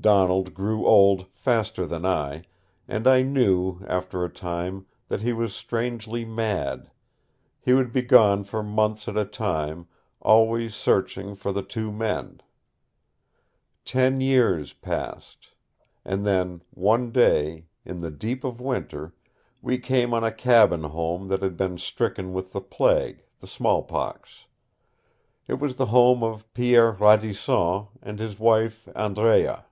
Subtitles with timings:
[0.00, 2.44] Donald grew old faster than I,
[2.86, 6.90] and I knew, after a time, that he was strangely mad.
[7.58, 9.86] He would be gone for months at a time,
[10.20, 12.42] always searching for the two men.
[13.86, 15.54] Ten years passed,
[16.04, 19.14] and then, one day, in the deep of Winter,
[19.62, 24.44] we came on a cabin home that had been stricken with the plague the smallpox.
[25.46, 29.64] It was the home of Pierre Radisson and his wife Andrea.